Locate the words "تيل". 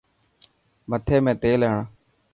1.41-1.61